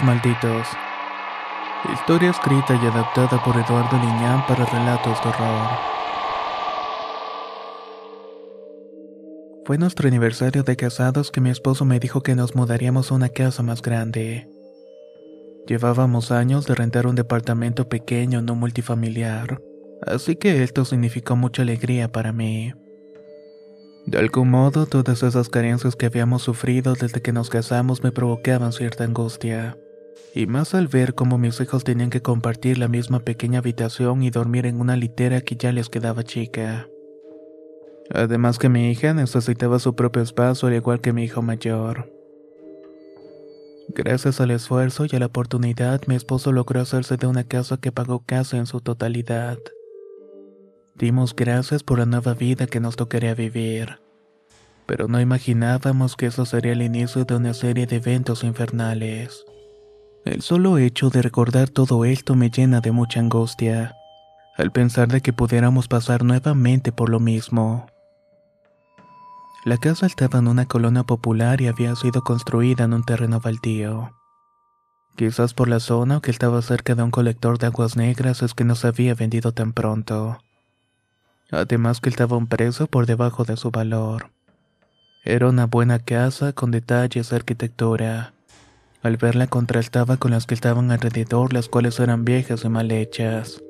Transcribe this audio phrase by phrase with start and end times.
[0.00, 0.66] Malditos.
[1.92, 5.68] Historia escrita y adaptada por Eduardo Liñán para relatos de horror.
[9.66, 13.28] Fue nuestro aniversario de casados que mi esposo me dijo que nos mudaríamos a una
[13.28, 14.48] casa más grande.
[15.66, 19.60] Llevábamos años de rentar un departamento pequeño no multifamiliar,
[20.06, 22.72] así que esto significó mucha alegría para mí.
[24.06, 28.72] De algún modo, todas esas carencias que habíamos sufrido desde que nos casamos me provocaban
[28.72, 29.78] cierta angustia.
[30.34, 34.30] Y más al ver cómo mis hijos tenían que compartir la misma pequeña habitación y
[34.30, 36.88] dormir en una litera que ya les quedaba chica.
[38.10, 42.10] Además que mi hija necesitaba su propio espacio al igual que mi hijo mayor.
[43.88, 47.92] Gracias al esfuerzo y a la oportunidad, mi esposo logró hacerse de una casa que
[47.92, 49.58] pagó casi en su totalidad.
[51.02, 53.98] Dimos gracias por la nueva vida que nos tocaría vivir,
[54.86, 59.44] pero no imaginábamos que eso sería el inicio de una serie de eventos infernales.
[60.24, 63.96] El solo hecho de recordar todo esto me llena de mucha angustia,
[64.56, 67.86] al pensar de que pudiéramos pasar nuevamente por lo mismo.
[69.64, 74.12] La casa estaba en una colonia popular y había sido construida en un terreno baldío.
[75.16, 78.54] Quizás por la zona o que estaba cerca de un colector de aguas negras es
[78.54, 80.38] que no se había vendido tan pronto
[81.52, 84.30] además que estaba un precio por debajo de su valor.
[85.24, 88.32] Era una buena casa con detalles de arquitectura.
[89.02, 93.62] Al verla contrastaba con las que estaban alrededor, las cuales eran viejas y mal hechas.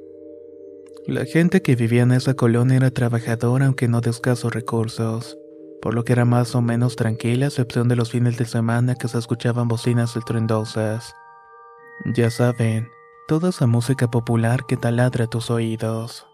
[1.07, 5.37] La gente que vivía en esa colonia era trabajadora aunque no de escasos recursos,
[5.83, 8.95] por lo que era más o menos tranquila a excepción de los fines de semana
[8.95, 11.15] que se escuchaban bocinas estruendosas.
[12.15, 12.89] Ya saben,
[13.27, 16.27] toda esa música popular que taladra tus oídos.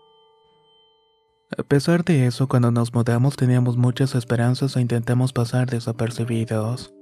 [1.57, 6.93] A pesar de eso, cuando nos mudamos teníamos muchas esperanzas e intentamos pasar desapercibidos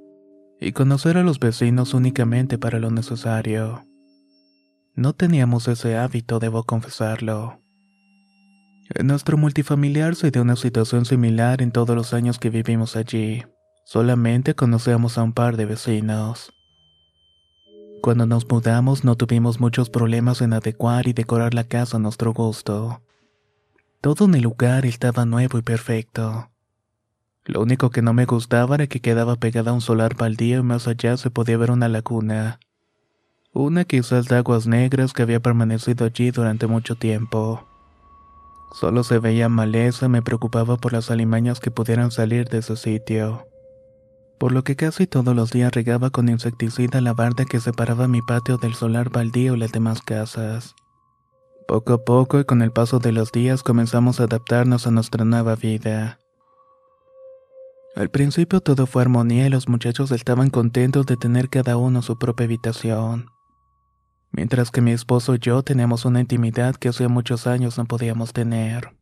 [0.60, 3.82] y conocer a los vecinos únicamente para lo necesario.
[4.94, 7.60] No teníamos ese hábito, debo confesarlo.
[9.02, 13.42] Nuestro multifamiliar se dio una situación similar en todos los años que vivimos allí.
[13.84, 16.52] Solamente conocíamos a un par de vecinos.
[18.00, 22.32] Cuando nos mudamos no tuvimos muchos problemas en adecuar y decorar la casa a nuestro
[22.32, 23.02] gusto.
[24.00, 26.50] Todo en el lugar estaba nuevo y perfecto.
[27.44, 30.62] Lo único que no me gustaba era que quedaba pegada a un solar baldío y
[30.62, 32.58] más allá se podía ver una laguna.
[33.52, 37.66] Una quizás de aguas negras que había permanecido allí durante mucho tiempo.
[38.72, 42.76] Solo se veía maleza y me preocupaba por las alimañas que pudieran salir de ese
[42.76, 43.46] sitio.
[44.38, 48.20] Por lo que casi todos los días regaba con insecticida la barda que separaba mi
[48.20, 50.74] patio del solar baldío y las demás casas.
[51.66, 55.24] Poco a poco y con el paso de los días comenzamos a adaptarnos a nuestra
[55.24, 56.20] nueva vida.
[57.96, 62.18] Al principio todo fue armonía y los muchachos estaban contentos de tener cada uno su
[62.18, 63.30] propia habitación.
[64.30, 68.32] Mientras que mi esposo y yo teníamos una intimidad que hace muchos años no podíamos
[68.32, 68.94] tener.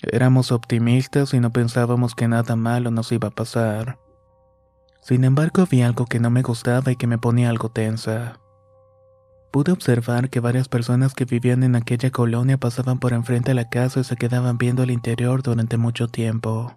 [0.00, 3.98] Éramos optimistas y no pensábamos que nada malo nos iba a pasar.
[5.02, 8.40] Sin embargo, había algo que no me gustaba y que me ponía algo tensa.
[9.56, 13.70] Pude observar que varias personas que vivían en aquella colonia pasaban por enfrente de la
[13.70, 16.76] casa y se quedaban viendo el interior durante mucho tiempo.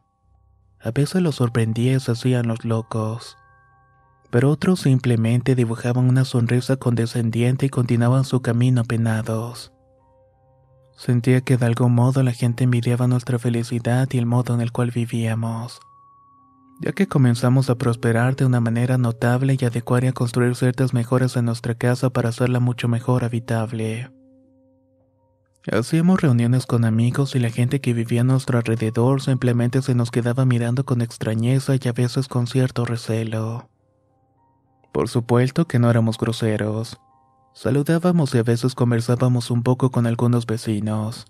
[0.80, 3.36] A veces los sorprendía y se hacían los locos.
[4.30, 9.74] Pero otros simplemente dibujaban una sonrisa condescendiente y continuaban su camino penados.
[10.96, 14.72] Sentía que de algún modo la gente envidiaba nuestra felicidad y el modo en el
[14.72, 15.82] cual vivíamos,
[16.80, 20.94] ya que comenzamos a prosperar de una manera notable y adecuar y a construir ciertas
[20.94, 24.12] mejoras en nuestra casa para hacerla mucho mejor habitable.
[25.72, 30.10] Hacíamos reuniones con amigos y la gente que vivía a nuestro alrededor simplemente se nos
[30.10, 33.70] quedaba mirando con extrañeza y a veces con cierto recelo.
[34.94, 36.98] Por supuesto que no éramos groseros.
[37.54, 41.28] Saludábamos y a veces conversábamos un poco con algunos vecinos.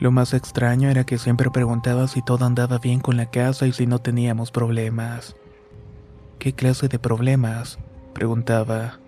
[0.00, 3.72] Lo más extraño era que siempre preguntaba si todo andaba bien con la casa y
[3.72, 5.36] si no teníamos problemas.
[6.38, 7.78] ¿Qué clase de problemas?
[8.12, 8.98] preguntaba.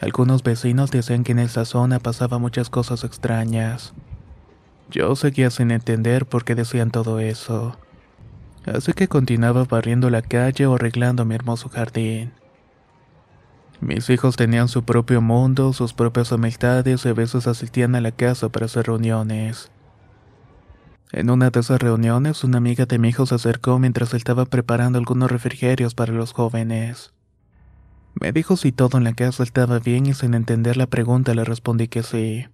[0.00, 3.92] Algunos vecinos decían que en esa zona pasaba muchas cosas extrañas.
[4.90, 7.76] Yo seguía sin entender por qué decían todo eso.
[8.66, 12.32] Así que continuaba barriendo la calle o arreglando mi hermoso jardín.
[13.80, 18.10] Mis hijos tenían su propio mundo, sus propias amistades y a veces asistían a la
[18.10, 19.70] casa para hacer reuniones.
[21.12, 24.98] En una de esas reuniones, una amiga de mi hijo se acercó mientras estaba preparando
[24.98, 27.12] algunos refrigerios para los jóvenes.
[28.14, 31.44] Me dijo si todo en la casa estaba bien y sin entender la pregunta le
[31.44, 32.46] respondí que sí.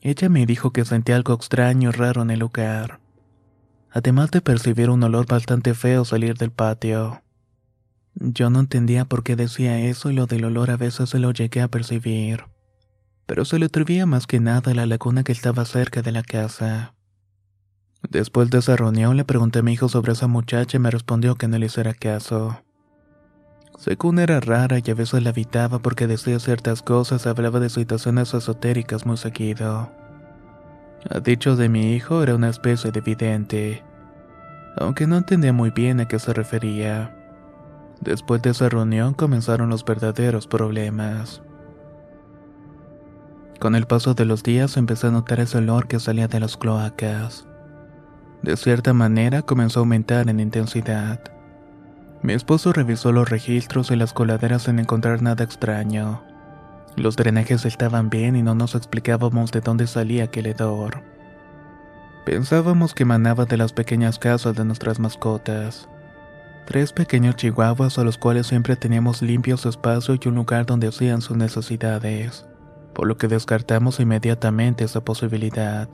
[0.00, 3.00] Ella me dijo que sentía algo extraño y raro en el lugar,
[3.90, 7.22] además de percibir un olor bastante feo salir del patio.
[8.14, 11.32] Yo no entendía por qué decía eso y lo del olor a veces se lo
[11.32, 12.46] llegué a percibir,
[13.26, 16.22] pero se le atribuía más que nada a la laguna que estaba cerca de la
[16.22, 16.94] casa.
[18.10, 21.36] Después de esa reunión le pregunté a mi hijo sobre esa muchacha y me respondió
[21.36, 22.58] que no le hiciera caso.
[23.78, 28.34] Según era rara y a veces la evitaba porque decía ciertas cosas, hablaba de situaciones
[28.34, 29.90] esotéricas muy seguido.
[31.10, 33.82] A dicho de mi hijo era una especie de vidente,
[34.76, 37.16] aunque no entendía muy bien a qué se refería.
[38.00, 41.42] Después de esa reunión comenzaron los verdaderos problemas.
[43.58, 46.56] Con el paso de los días empecé a notar ese olor que salía de las
[46.56, 47.46] cloacas.
[48.42, 51.20] De cierta manera comenzó a aumentar en intensidad.
[52.22, 56.22] Mi esposo revisó los registros y las coladeras sin encontrar nada extraño.
[56.96, 61.02] Los drenajes estaban bien y no nos explicábamos de dónde salía aquel hedor.
[62.24, 65.88] Pensábamos que emanaba de las pequeñas casas de nuestras mascotas.
[66.66, 71.22] Tres pequeños chihuahuas a los cuales siempre teníamos limpios espacios y un lugar donde hacían
[71.22, 72.46] sus necesidades,
[72.92, 75.88] por lo que descartamos inmediatamente esa posibilidad.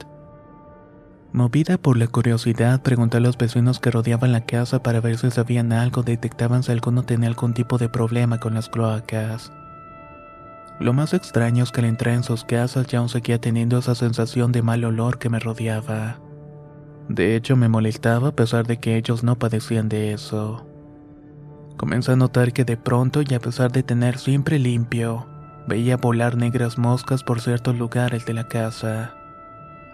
[1.32, 5.30] Movida por la curiosidad, pregunté a los vecinos que rodeaban la casa para ver si
[5.30, 9.52] sabían algo, detectaban si alguno tenía algún tipo de problema con las cloacas.
[10.80, 13.94] Lo más extraño es que al entrar en sus casas ya aún seguía teniendo esa
[13.94, 16.19] sensación de mal olor que me rodeaba.
[17.10, 20.66] De hecho, me molestaba a pesar de que ellos no padecían de eso.
[21.76, 25.26] Comencé a notar que de pronto, y a pesar de tener siempre limpio,
[25.66, 29.18] veía volar negras moscas por ciertos lugares de la casa.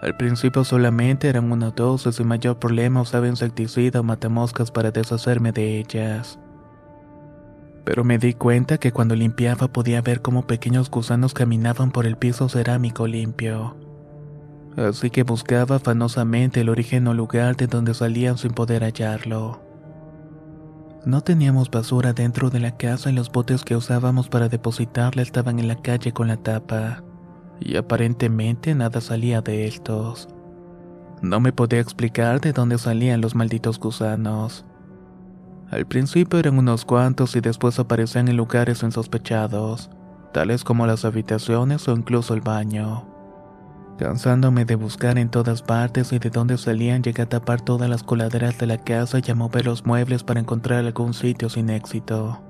[0.04, 4.70] Al principio solamente eran una o dos y sin mayor problema usaba insecticida o matamoscas
[4.70, 6.38] para deshacerme de ellas.
[7.86, 12.18] Pero me di cuenta que cuando limpiaba podía ver cómo pequeños gusanos caminaban por el
[12.18, 13.78] piso cerámico limpio.
[14.76, 19.62] Así que buscaba afanosamente el origen o lugar de donde salían sin poder hallarlo.
[21.06, 25.58] No teníamos basura dentro de la casa y los botes que usábamos para depositarla estaban
[25.61, 27.03] en la calle con la tapa
[27.64, 30.28] y aparentemente nada salía de estos.
[31.23, 34.66] No me podía explicar de dónde salían los malditos gusanos.
[35.71, 39.90] Al principio eran unos cuantos y después aparecían en lugares insospechados,
[40.33, 43.09] tales como las habitaciones o incluso el baño.
[43.99, 48.02] Cansándome de buscar en todas partes y de dónde salían, llegué a tapar todas las
[48.02, 52.42] coladeras de la casa y a mover los muebles para encontrar algún sitio sin éxito.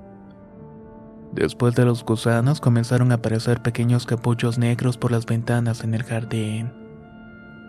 [1.35, 6.03] Después de los gusanos comenzaron a aparecer pequeños capullos negros por las ventanas en el
[6.03, 6.71] jardín.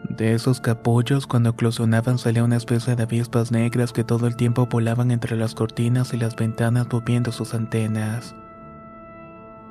[0.09, 4.67] De esos capullos, cuando eclosionaban salía una especie de avispas negras que todo el tiempo
[4.67, 8.37] volaban entre las cortinas y las ventanas moviendo sus antenas.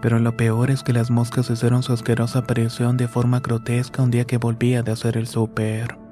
[0.01, 4.11] Pero lo peor es que las moscas hicieron su asquerosa aparición de forma grotesca un
[4.11, 6.04] día que volvía de hacer el súper.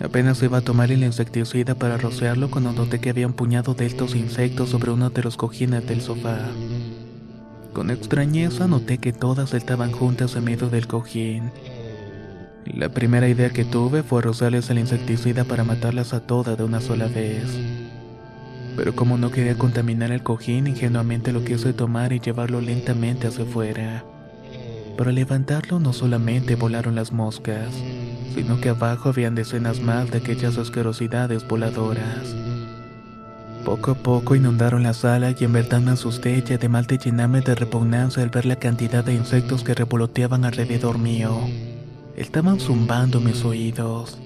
[0.00, 3.86] Apenas iba a tomar el insecticida para rociarlo cuando noté que había un puñado de
[3.86, 6.38] estos insectos sobre uno de los cojines del sofá.
[7.72, 11.52] Con extrañeza noté que todas estaban juntas en medio del cojín.
[12.66, 16.80] La primera idea que tuve fue rociarles el insecticida para matarlas a todas de una
[16.80, 17.44] sola vez.
[18.76, 23.44] Pero como no quería contaminar el cojín, ingenuamente lo quise tomar y llevarlo lentamente hacia
[23.44, 24.04] afuera.
[24.96, 27.74] Para levantarlo no solamente volaron las moscas,
[28.34, 32.34] sino que abajo habían decenas más de aquellas asquerosidades voladoras.
[33.64, 37.40] Poco a poco inundaron la sala y en verdad me asusté y además de llenarme
[37.40, 41.40] de repugnancia al ver la cantidad de insectos que revoloteaban alrededor mío.
[42.14, 44.18] Estaban zumbando mis oídos.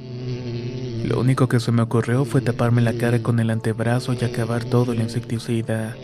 [1.04, 4.64] Lo único que se me ocurrió fue taparme la cara con el antebrazo y acabar
[4.64, 5.96] todo el insecticida,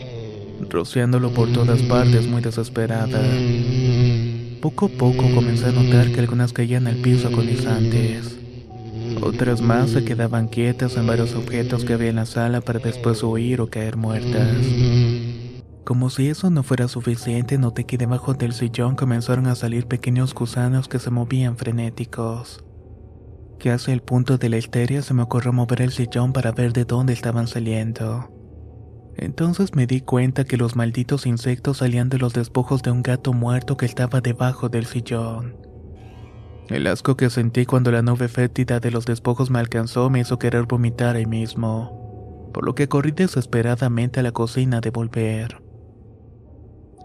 [0.69, 3.21] rociándolo por todas partes muy desesperada.
[4.65, 8.35] Poco a poco comencé a notar que algunas caían al piso agonizantes.
[9.21, 13.21] Otras más se quedaban quietas en varios objetos que había en la sala para después
[13.21, 14.57] huir o caer muertas.
[15.83, 20.33] Como si eso no fuera suficiente, noté que debajo del sillón comenzaron a salir pequeños
[20.33, 22.65] gusanos que se movían frenéticos.
[23.63, 26.85] Hacia el punto de la histeria se me ocurrió mover el sillón para ver de
[26.85, 28.34] dónde estaban saliendo.
[29.17, 33.31] Entonces me di cuenta que los malditos insectos salían de los despojos de un gato
[33.33, 35.55] muerto que estaba debajo del sillón.
[36.69, 40.39] El asco que sentí cuando la nube fétida de los despojos me alcanzó me hizo
[40.39, 45.61] querer vomitar ahí mismo, por lo que corrí desesperadamente a la cocina de volver.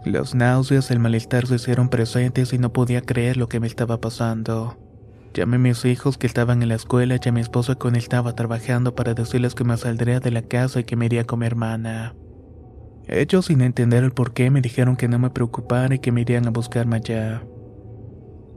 [0.04, 3.66] Las náuseas y el malestar se hicieron presentes y no podía creer lo que me
[3.66, 4.78] estaba pasando.
[5.34, 8.02] Llamé a mis hijos que estaban en la escuela y a mi esposo con él
[8.02, 11.38] estaba trabajando para decirles que me saldría de la casa y que me iría con
[11.38, 12.14] mi hermana.
[13.06, 16.46] Ellos, sin entender el porqué, me dijeron que no me preocupara y que me irían
[16.46, 17.44] a buscarme allá.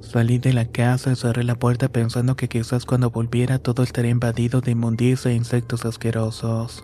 [0.02, 4.12] Salí de la casa y cerré la puerta pensando que quizás cuando volviera todo estaría
[4.12, 6.84] invadido de inmundicia e insectos asquerosos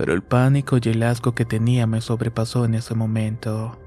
[0.00, 3.78] pero el pánico y el asco que tenía me sobrepasó en ese momento.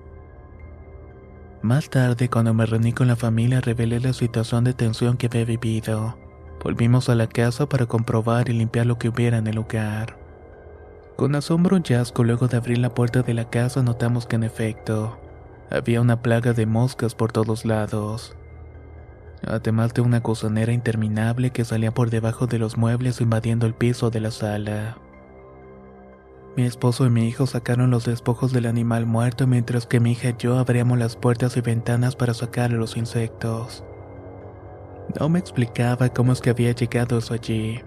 [1.63, 5.45] Más tarde, cuando me reuní con la familia, revelé la situación de tensión que había
[5.45, 6.17] vivido.
[6.61, 10.17] Volvimos a la casa para comprobar y limpiar lo que hubiera en el lugar.
[11.15, 14.43] Con asombro y asco, luego de abrir la puerta de la casa, notamos que en
[14.43, 15.17] efecto,
[15.71, 18.35] había una plaga de moscas por todos lados.
[19.47, 24.09] Además de una cosanera interminable que salía por debajo de los muebles invadiendo el piso
[24.09, 24.97] de la sala.
[26.55, 30.29] Mi esposo y mi hijo sacaron los despojos del animal muerto mientras que mi hija
[30.29, 33.83] y yo abríamos las puertas y ventanas para sacar a los insectos.
[35.19, 37.81] No me explicaba cómo es que había llegado eso allí.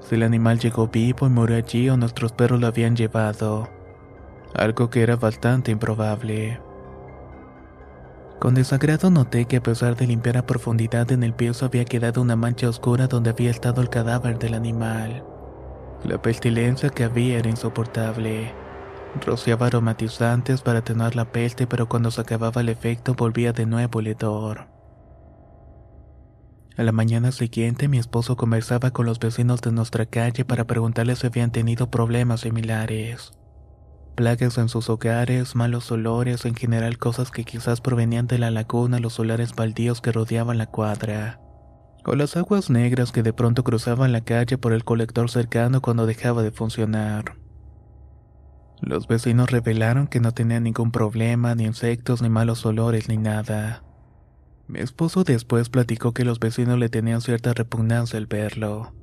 [0.00, 3.68] Si el animal llegó vivo y murió allí o nuestros perros lo habían llevado.
[4.54, 6.60] Algo que era bastante improbable.
[8.38, 12.22] Con desagrado noté que a pesar de limpiar a profundidad en el piso había quedado
[12.22, 15.24] una mancha oscura donde había estado el cadáver del animal.
[16.04, 18.52] La pestilencia que había era insoportable.
[19.26, 23.98] Rociaba aromatizantes para atenuar la peste, pero cuando se acababa el efecto volvía de nuevo
[23.98, 24.68] el hedor.
[26.76, 31.18] A la mañana siguiente mi esposo conversaba con los vecinos de nuestra calle para preguntarles
[31.18, 33.32] si habían tenido problemas similares.
[34.14, 39.00] Plagas en sus hogares, malos olores, en general cosas que quizás provenían de la laguna,
[39.00, 41.40] los solares baldíos que rodeaban la cuadra
[42.04, 46.06] o las aguas negras que de pronto cruzaban la calle por el colector cercano cuando
[46.06, 47.36] dejaba de funcionar.
[48.80, 53.82] Los vecinos revelaron que no tenían ningún problema, ni insectos, ni malos olores, ni nada.
[54.68, 58.94] Mi esposo después platicó que los vecinos le tenían cierta repugnancia al verlo,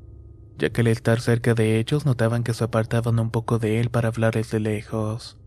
[0.58, 3.90] ya que al estar cerca de ellos notaban que se apartaban un poco de él
[3.90, 5.38] para hablar desde lejos.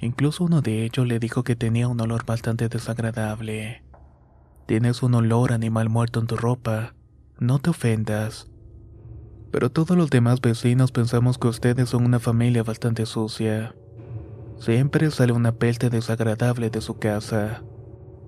[0.00, 3.87] Incluso uno de ellos le dijo que tenía un olor bastante desagradable.
[4.68, 6.92] Tienes un olor animal muerto en tu ropa.
[7.38, 8.50] No te ofendas.
[9.50, 13.74] Pero todos los demás vecinos pensamos que ustedes son una familia bastante sucia.
[14.58, 17.62] Siempre sale una peste desagradable de su casa,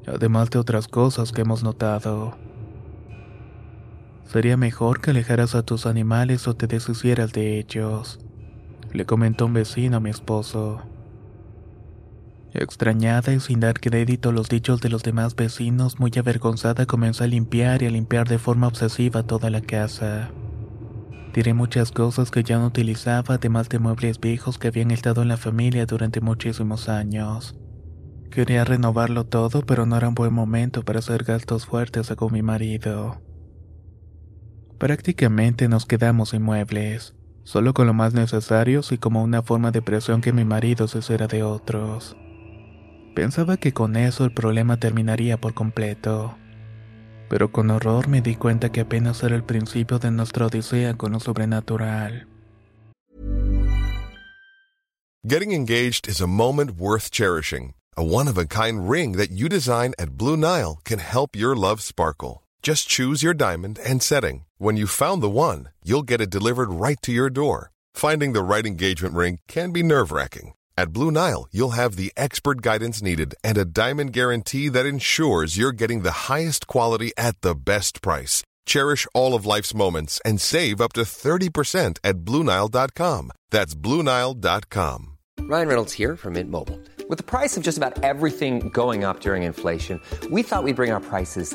[0.06, 2.38] además de otras cosas que hemos notado.
[4.25, 8.18] Sería mejor que alejaras a tus animales o te deshicieras de ellos,
[8.94, 10.80] le comentó un vecino a mi esposo.
[12.52, 17.23] Extrañada y sin dar crédito a los dichos de los demás vecinos, muy avergonzada comenzó
[17.23, 20.30] a limpiar y a limpiar de forma obsesiva toda la casa.
[21.33, 25.28] Tiré muchas cosas que ya no utilizaba, además de muebles viejos que habían estado en
[25.28, 27.54] la familia durante muchísimos años.
[28.33, 32.42] Quería renovarlo todo, pero no era un buen momento para hacer gastos fuertes con mi
[32.42, 33.23] marido.
[34.78, 37.14] Prácticamente nos quedamos sin muebles,
[37.45, 40.99] solo con lo más necesario y como una forma de presión que mi marido se
[40.99, 42.16] hiciera de otros.
[43.14, 46.37] Pensaba que con eso el problema terminaría por completo.
[47.29, 51.12] Pero con horror me di cuenta que apenas era el principio de nuestra odisea con
[51.12, 52.26] lo sobrenatural.
[55.23, 57.75] Getting engaged is a moment worth cherishing.
[57.95, 62.43] A one-of-a-kind ring that you design at Blue Nile can help your love sparkle.
[62.62, 64.45] Just choose your diamond and setting.
[64.59, 67.71] When you found the one, you'll get it delivered right to your door.
[67.93, 70.55] Finding the right engagement ring can be nerve-wracking.
[70.81, 75.59] At Blue Nile, you'll have the expert guidance needed and a diamond guarantee that ensures
[75.59, 78.43] you're getting the highest quality at the best price.
[78.65, 83.31] Cherish all of life's moments and save up to 30% at BlueNile.com.
[83.51, 85.19] That's BlueNile.com.
[85.41, 86.81] Ryan Reynolds here from Mint Mobile.
[87.11, 90.93] With the price of just about everything going up during inflation, we thought we'd bring
[90.93, 91.55] our prices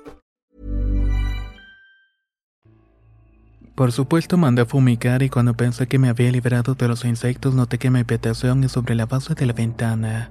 [3.81, 7.55] Por supuesto mandé a fumigar y cuando pensé que me había liberado de los insectos
[7.55, 10.29] noté que mi habitación es sobre la base de la ventana.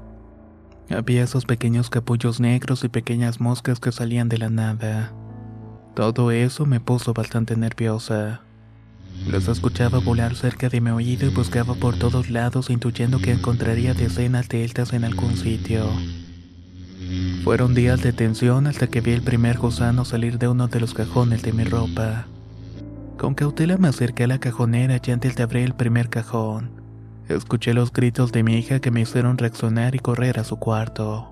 [0.89, 5.13] Había esos pequeños capullos negros y pequeñas moscas que salían de la nada.
[5.97, 8.43] Todo eso me puso bastante nerviosa.
[9.27, 13.95] Los escuchaba volar cerca de mi oído y buscaba por todos lados intuyendo que encontraría
[13.95, 15.91] decenas de estas en algún sitio.
[17.43, 20.95] Fueron días de tensión hasta que vi el primer gusano salir de uno de los
[20.95, 22.29] cajones de mi ropa.
[23.21, 26.71] Con cautela me acerqué a la cajonera y antes de abrir el primer cajón,
[27.29, 31.31] escuché los gritos de mi hija que me hicieron reaccionar y correr a su cuarto.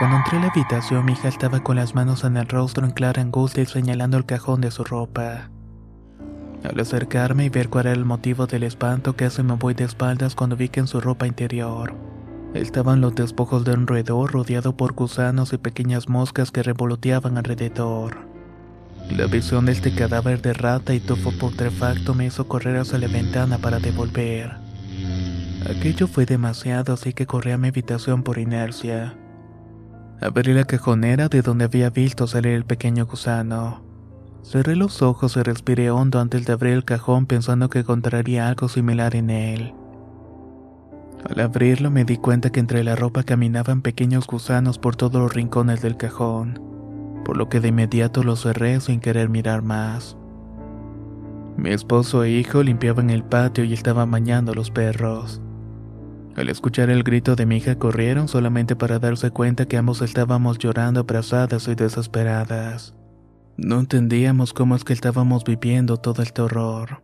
[0.00, 2.90] Cuando entré a la habitación, mi hija estaba con las manos en el rostro en
[2.90, 5.48] clara angustia y señalando el cajón de su ropa.
[6.64, 10.34] Al acercarme y ver cuál era el motivo del espanto, casi me voy de espaldas
[10.34, 11.94] cuando vi que en su ropa interior
[12.52, 18.31] estaban los despojos de un roedor rodeado por gusanos y pequeñas moscas que revoloteaban alrededor.
[19.16, 23.08] La visión de este cadáver de rata y tufo putrefacto me hizo correr hacia la
[23.08, 24.56] ventana para devolver.
[25.68, 29.14] Aquello fue demasiado, así que corrí a mi habitación por inercia.
[30.20, 33.82] Abrí la cajonera de donde había visto salir el pequeño gusano.
[34.42, 38.68] Cerré los ojos y respiré hondo antes de abrir el cajón pensando que encontraría algo
[38.68, 39.74] similar en él.
[41.28, 45.34] Al abrirlo me di cuenta que entre la ropa caminaban pequeños gusanos por todos los
[45.34, 46.71] rincones del cajón,
[47.24, 50.16] por lo que de inmediato lo cerré sin querer mirar más.
[51.56, 55.40] Mi esposo e hijo limpiaban el patio y estaban bañando a los perros.
[56.36, 60.58] Al escuchar el grito de mi hija corrieron solamente para darse cuenta que ambos estábamos
[60.58, 62.94] llorando abrazadas y desesperadas.
[63.58, 67.02] No entendíamos cómo es que estábamos viviendo todo este horror.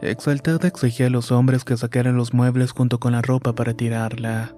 [0.00, 4.54] Exaltada exigía a los hombres que sacaran los muebles junto con la ropa para tirarla.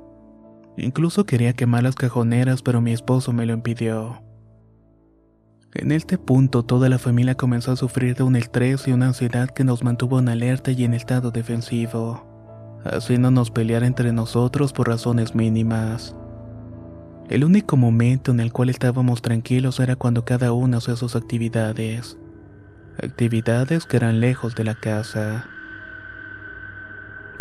[0.76, 4.22] Incluso quería quemar las cajoneras, pero mi esposo me lo impidió.
[5.74, 9.48] En este punto toda la familia comenzó a sufrir de un estrés y una ansiedad
[9.48, 12.26] que nos mantuvo en alerta y en estado defensivo,
[12.84, 16.14] haciéndonos pelear entre nosotros por razones mínimas.
[17.30, 22.18] El único momento en el cual estábamos tranquilos era cuando cada uno hacía sus actividades.
[23.02, 25.46] Actividades que eran lejos de la casa.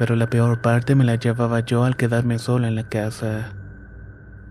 [0.01, 3.53] Pero la peor parte me la llevaba yo al quedarme sola en la casa.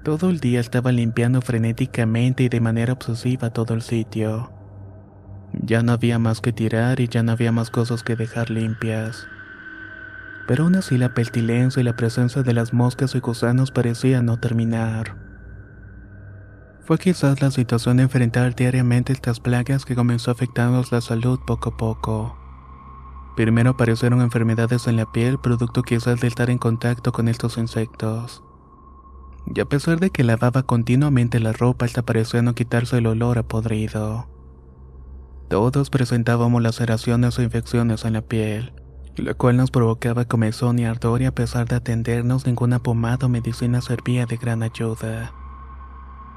[0.04, 4.52] Todo el día estaba limpiando frenéticamente y de manera obsesiva todo el sitio.
[5.52, 9.26] Ya no había más que tirar y ya no había más cosas que dejar limpias.
[10.46, 14.38] Pero aún así la pestilencia y la presencia de las moscas y gusanos parecían no
[14.38, 15.16] terminar.
[16.84, 21.40] Fue quizás la situación de enfrentar diariamente estas plagas que comenzó a afectarnos la salud
[21.44, 22.39] poco a poco.
[23.40, 28.44] Primero aparecieron enfermedades en la piel, producto quizás de estar en contacto con estos insectos.
[29.46, 33.38] Y a pesar de que lavaba continuamente la ropa, esta parecía no quitarse el olor
[33.38, 34.28] a podrido.
[35.48, 38.74] Todos presentábamos laceraciones o infecciones en la piel,
[39.16, 43.30] lo cual nos provocaba comezón y ardor y a pesar de atendernos ninguna pomada o
[43.30, 45.32] medicina servía de gran ayuda.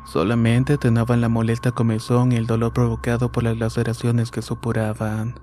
[0.05, 5.35] Solamente tenían la molesta comezón y el dolor provocado por las laceraciones que supuraban.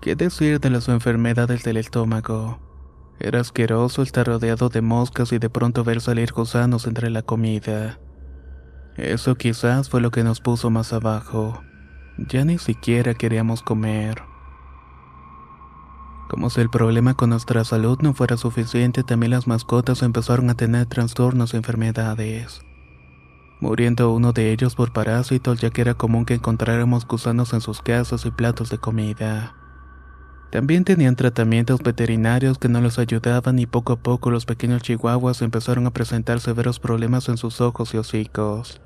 [0.00, 2.60] ¿Qué decir de las enfermedades del estómago?
[3.18, 7.98] Era asqueroso estar rodeado de moscas y de pronto ver salir gusanos entre la comida.
[8.96, 11.62] Eso quizás fue lo que nos puso más abajo.
[12.18, 14.22] Ya ni siquiera queríamos comer.
[16.28, 20.54] Como si el problema con nuestra salud no fuera suficiente, también las mascotas empezaron a
[20.54, 22.62] tener trastornos y enfermedades.
[23.60, 27.80] Muriendo uno de ellos por parásitos ya que era común que encontráramos gusanos en sus
[27.80, 29.54] casas y platos de comida.
[30.50, 35.42] También tenían tratamientos veterinarios que no los ayudaban y poco a poco los pequeños chihuahuas
[35.42, 38.80] empezaron a presentar severos problemas en sus ojos y hocicos.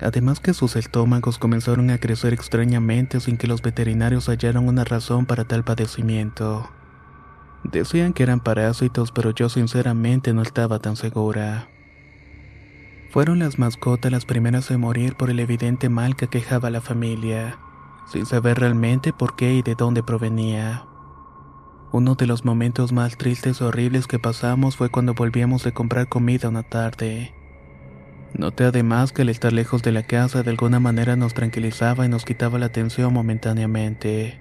[0.00, 5.26] Además que sus estómagos comenzaron a crecer extrañamente sin que los veterinarios hallaran una razón
[5.26, 6.70] para tal padecimiento.
[7.64, 11.68] Decían que eran parásitos, pero yo sinceramente no estaba tan segura.
[13.10, 16.80] Fueron las mascotas las primeras en morir por el evidente mal que aquejaba a la
[16.80, 17.58] familia,
[18.10, 20.84] sin saber realmente por qué y de dónde provenía.
[21.92, 26.08] Uno de los momentos más tristes y horribles que pasamos fue cuando volvíamos de comprar
[26.08, 27.34] comida una tarde.
[28.34, 32.08] Noté además que el estar lejos de la casa de alguna manera nos tranquilizaba y
[32.10, 34.38] nos quitaba la atención momentáneamente.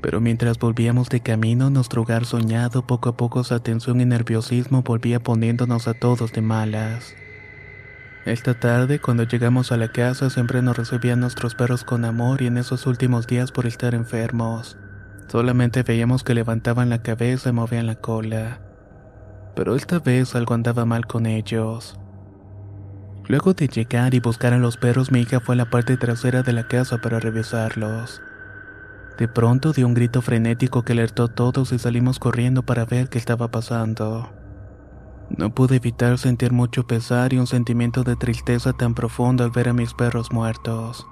[0.00, 4.82] Pero mientras volvíamos de camino, nuestro hogar soñado, poco a poco su atención y nerviosismo
[4.82, 7.14] volvía poniéndonos a todos de malas.
[8.24, 12.46] Esta tarde, cuando llegamos a la casa, siempre nos recibían nuestros perros con amor y
[12.46, 14.78] en esos últimos días por estar enfermos.
[15.28, 18.60] Solamente veíamos que levantaban la cabeza y movían la cola.
[19.54, 21.98] Pero esta vez algo andaba mal con ellos.
[23.28, 26.42] Luego de llegar y buscar a los perros, mi hija fue a la parte trasera
[26.42, 28.22] de la casa para revisarlos.
[29.18, 33.10] De pronto dio un grito frenético que alertó a todos y salimos corriendo para ver
[33.10, 34.43] qué estaba pasando.
[35.30, 39.68] No pude evitar sentir mucho pesar y un sentimiento de tristeza tan profundo al ver
[39.68, 41.06] a mis perros muertos.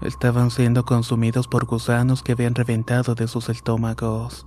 [0.00, 4.46] Estaban siendo consumidos por gusanos que habían reventado de sus estómagos.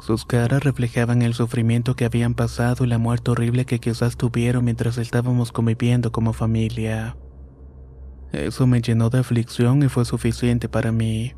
[0.00, 4.64] Sus caras reflejaban el sufrimiento que habían pasado y la muerte horrible que quizás tuvieron
[4.64, 7.16] mientras estábamos conviviendo como familia.
[8.32, 11.34] Eso me llenó de aflicción y fue suficiente para mí.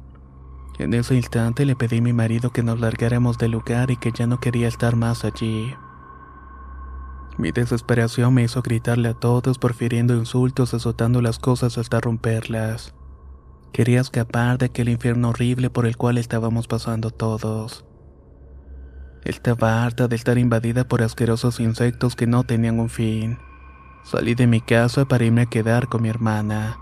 [0.79, 4.13] En ese instante le pedí a mi marido que nos largáramos del lugar y que
[4.13, 5.75] ya no quería estar más allí.
[7.37, 12.95] Mi desesperación me hizo gritarle a todos, profiriendo insultos, azotando las cosas hasta romperlas.
[13.73, 17.85] Quería escapar de aquel infierno horrible por el cual estábamos pasando todos.
[19.25, 23.39] Estaba harta de estar invadida por asquerosos insectos que no tenían un fin.
[24.05, 26.79] Salí de mi casa para irme a quedar con mi hermana.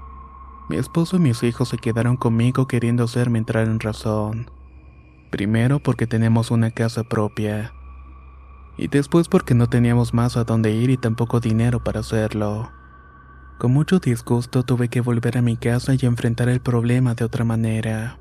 [0.68, 4.50] Mi esposo y mis hijos se quedaron conmigo queriendo hacerme entrar en razón.
[5.30, 7.72] Primero porque tenemos una casa propia
[8.76, 12.70] y después porque no teníamos más a dónde ir y tampoco dinero para hacerlo.
[13.58, 17.44] Con mucho disgusto tuve que volver a mi casa y enfrentar el problema de otra
[17.44, 18.18] manera.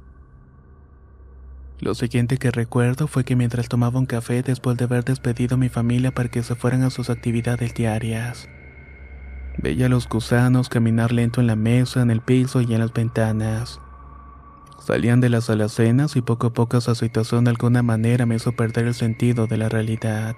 [1.80, 5.58] Lo siguiente que recuerdo fue que mientras tomaba un café después de haber despedido a
[5.58, 8.48] mi familia para que se fueran a sus actividades diarias,
[9.58, 12.94] veía a los gusanos caminar lento en la mesa, en el piso y en las
[12.94, 13.80] ventanas.
[14.84, 18.54] Salían de las alacenas y poco a poco esa situación de alguna manera me hizo
[18.54, 20.36] perder el sentido de la realidad,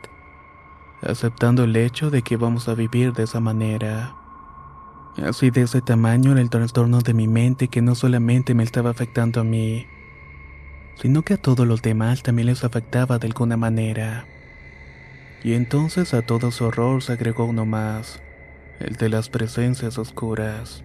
[1.02, 4.16] aceptando el hecho de que íbamos a vivir de esa manera.
[5.24, 8.90] Así de ese tamaño era el trastorno de mi mente que no solamente me estaba
[8.90, 9.88] afectando a mí,
[11.02, 14.26] sino que a todos los demás también les afectaba de alguna manera.
[15.42, 18.22] Y entonces a todo su horror se agregó uno más,
[18.82, 20.84] el de las presencias oscuras.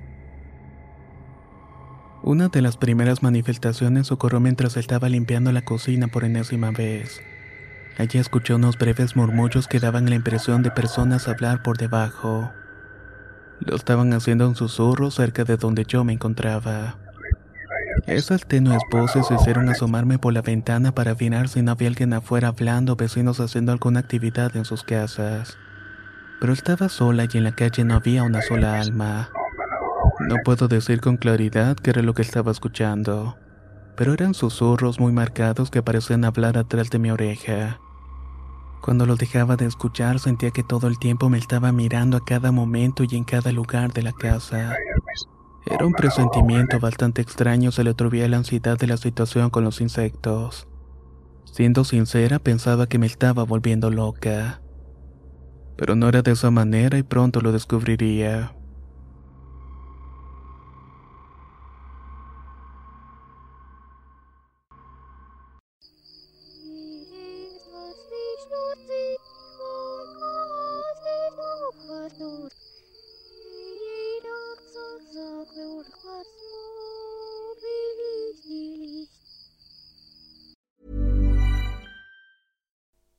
[2.22, 7.20] Una de las primeras manifestaciones ocurrió mientras estaba limpiando la cocina por enésima vez.
[7.96, 12.50] Allí escuché unos breves murmullos que daban la impresión de personas hablar por debajo.
[13.60, 16.96] Lo estaban haciendo en susurro cerca de donde yo me encontraba.
[18.06, 22.48] Esas tenues voces hicieron asomarme por la ventana para afinar si no había alguien afuera
[22.48, 25.56] hablando o vecinos haciendo alguna actividad en sus casas.
[26.40, 29.30] Pero estaba sola y en la calle no había una sola alma.
[30.20, 33.36] No puedo decir con claridad qué era lo que estaba escuchando,
[33.96, 37.80] pero eran susurros muy marcados que parecían hablar atrás de mi oreja.
[38.82, 42.50] Cuando lo dejaba de escuchar sentía que todo el tiempo me estaba mirando a cada
[42.50, 44.74] momento y en cada lugar de la casa.
[45.66, 49.80] Era un presentimiento bastante extraño, se le atribuía la ansiedad de la situación con los
[49.80, 50.66] insectos.
[51.44, 54.62] Siendo sincera, pensaba que me estaba volviendo loca.
[55.76, 58.57] Pero no era de esa manera y pronto lo descubriría.